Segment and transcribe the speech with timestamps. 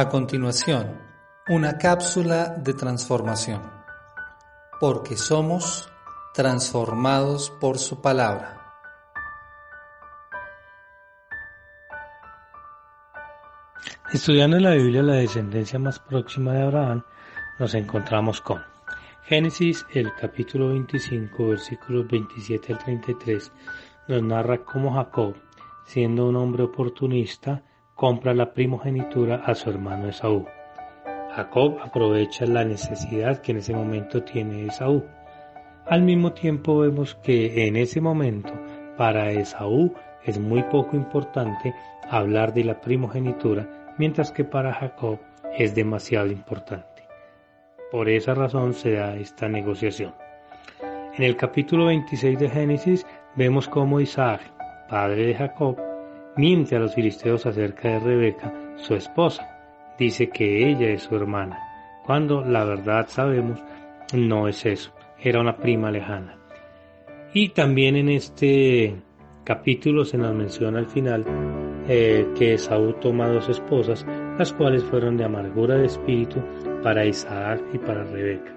[0.00, 0.98] A continuación,
[1.50, 3.60] una cápsula de transformación,
[4.80, 5.92] porque somos
[6.32, 8.78] transformados por su palabra.
[14.10, 17.04] Estudiando en la Biblia la descendencia más próxima de Abraham,
[17.58, 18.62] nos encontramos con
[19.24, 23.52] Génesis, el capítulo 25, versículos 27 al 33,
[24.08, 25.34] nos narra cómo Jacob,
[25.84, 27.62] siendo un hombre oportunista,
[28.00, 30.46] compra la primogenitura a su hermano Esaú.
[31.36, 35.04] Jacob aprovecha la necesidad que en ese momento tiene Esaú.
[35.84, 38.54] Al mismo tiempo vemos que en ese momento
[38.96, 39.92] para Esaú
[40.24, 41.74] es muy poco importante
[42.08, 43.68] hablar de la primogenitura,
[43.98, 45.18] mientras que para Jacob
[45.58, 47.02] es demasiado importante.
[47.92, 50.14] Por esa razón se da esta negociación.
[51.18, 54.40] En el capítulo 26 de Génesis vemos cómo Isaac,
[54.88, 55.89] padre de Jacob,
[56.36, 59.46] miente a los filisteos acerca de Rebeca, su esposa.
[59.98, 61.58] Dice que ella es su hermana,
[62.04, 63.62] cuando la verdad sabemos
[64.14, 66.36] no es eso, era una prima lejana.
[67.32, 68.96] Y también en este
[69.44, 71.24] capítulo se nos menciona al final
[71.88, 74.06] eh, que Esaú toma dos esposas,
[74.38, 76.40] las cuales fueron de amargura de espíritu
[76.82, 78.52] para Isaac y para Rebeca.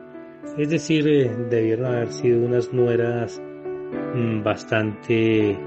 [0.57, 3.41] Es decir, eh, debieron haber sido unas nueras
[4.16, 5.57] mm, bastante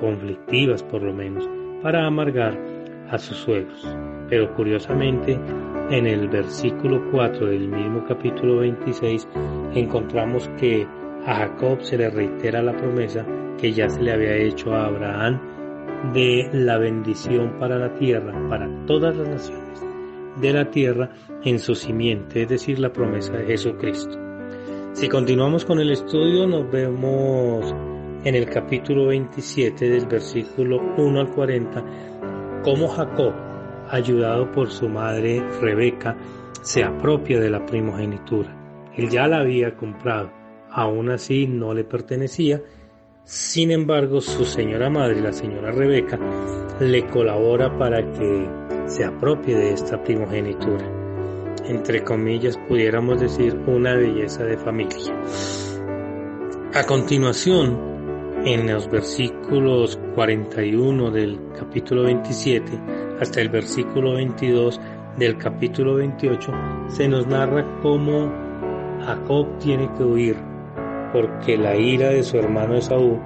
[0.00, 1.48] conflictivas por lo menos,
[1.82, 2.58] para amargar
[3.10, 3.86] a sus suegros.
[4.28, 5.38] Pero curiosamente,
[5.90, 9.28] en el versículo 4 del mismo capítulo 26
[9.74, 10.86] encontramos que
[11.26, 13.24] a Jacob se le reitera la promesa
[13.58, 15.40] que ya se le había hecho a Abraham
[16.12, 19.84] de la bendición para la tierra, para todas las naciones
[20.40, 21.10] de la tierra
[21.44, 24.18] en su simiente, es decir, la promesa de Jesucristo.
[24.92, 27.74] Si continuamos con el estudio, nos vemos
[28.24, 31.84] en el capítulo 27 del versículo 1 al 40,
[32.62, 33.32] cómo Jacob,
[33.88, 36.16] ayudado por su madre Rebeca,
[36.62, 38.54] se apropia de la primogenitura.
[38.96, 40.32] Él ya la había comprado,
[40.70, 42.62] aún así no le pertenecía,
[43.24, 46.18] sin embargo su señora madre, la señora Rebeca,
[46.80, 48.48] le colabora para que
[48.86, 50.84] se apropie de esta primogenitura.
[51.66, 55.14] Entre comillas, pudiéramos decir una belleza de familia.
[56.74, 57.95] A continuación,
[58.46, 62.80] en los versículos 41 del capítulo 27
[63.20, 64.80] hasta el versículo 22
[65.18, 66.52] del capítulo 28
[66.86, 68.32] se nos narra cómo
[69.04, 70.36] Jacob tiene que huir
[71.12, 73.18] porque la ira de su hermano Esaú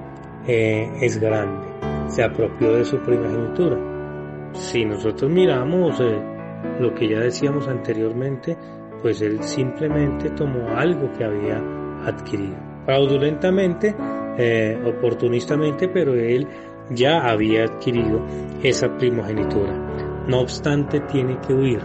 [0.47, 1.67] eh, es grande.
[2.07, 3.77] Se apropió de su primogenitura.
[4.53, 6.19] Si nosotros miramos eh,
[6.79, 8.57] lo que ya decíamos anteriormente,
[9.01, 11.61] pues él simplemente tomó algo que había
[12.05, 12.55] adquirido.
[12.85, 13.95] Fraudulentamente
[14.37, 16.47] eh, oportunistamente, pero él
[16.89, 18.21] ya había adquirido
[18.63, 19.73] esa primogenitura.
[20.27, 21.81] No obstante, tiene que huir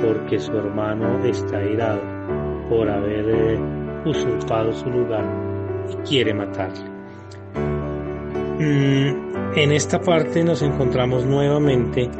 [0.00, 2.00] porque su hermano está irado
[2.68, 3.58] por haber eh,
[4.04, 5.24] usurpado su lugar
[5.90, 6.84] y quiere matarle.
[8.58, 12.10] Mm, en esta parte nos encontramos nuevamente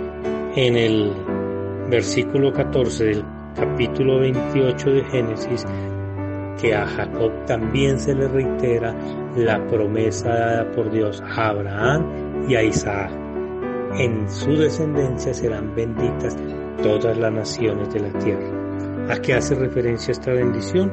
[0.55, 1.12] en el
[1.89, 3.25] versículo 14 del
[3.55, 5.67] capítulo 28 de Génesis
[6.61, 8.94] que a Jacob también se le reitera
[9.37, 13.11] la promesa dada por Dios a Abraham y a Isaac.
[13.99, 16.37] En su descendencia serán benditas
[16.83, 18.67] todas las naciones de la tierra.
[19.09, 20.93] ¿A qué hace referencia esta bendición?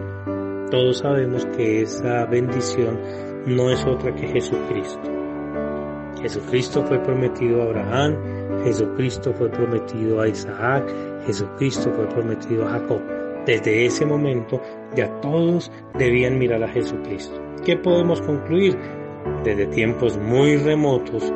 [0.70, 3.00] Todos sabemos que esa bendición
[3.46, 5.02] no es otra que Jesucristo.
[6.22, 8.16] Jesucristo fue prometido a Abraham,
[8.64, 10.86] Jesucristo fue prometido a Isaac,
[11.26, 13.02] Jesucristo fue prometido a Jacob.
[13.46, 14.62] Desde ese momento
[14.96, 17.40] ya todos debían mirar a Jesucristo.
[17.66, 18.78] ¿Qué podemos concluir?
[19.44, 21.32] Desde tiempos muy remotos,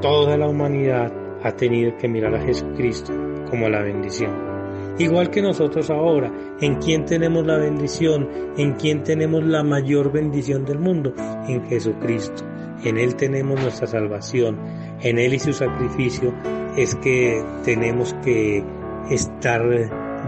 [0.00, 1.12] toda la humanidad
[1.42, 3.12] ha tenido que mirar a Jesucristo
[3.48, 4.50] como la bendición.
[4.98, 6.30] Igual que nosotros ahora,
[6.60, 8.28] ¿en quién tenemos la bendición?
[8.56, 11.14] ¿En quién tenemos la mayor bendición del mundo?
[11.48, 12.44] En Jesucristo.
[12.84, 14.58] En Él tenemos nuestra salvación.
[15.00, 16.34] En Él y su sacrificio
[16.76, 18.62] es que tenemos que
[19.10, 19.62] estar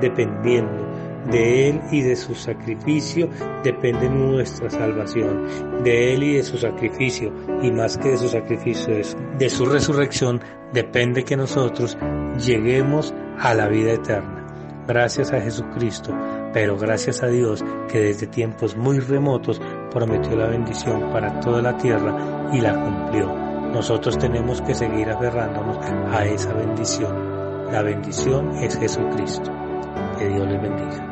[0.00, 0.91] dependiendo.
[1.30, 3.28] De Él y de su sacrificio
[3.62, 5.82] depende nuestra salvación.
[5.84, 7.32] De Él y de su sacrificio,
[7.62, 8.94] y más que de su sacrificio,
[9.38, 10.40] de su resurrección,
[10.72, 11.96] depende que nosotros
[12.44, 14.42] lleguemos a la vida eterna.
[14.86, 16.12] Gracias a Jesucristo,
[16.52, 19.60] pero gracias a Dios que desde tiempos muy remotos
[19.92, 23.32] prometió la bendición para toda la tierra y la cumplió.
[23.72, 25.78] Nosotros tenemos que seguir aferrándonos
[26.12, 27.72] a esa bendición.
[27.72, 29.50] La bendición es Jesucristo.
[30.18, 31.11] Que Dios les bendiga.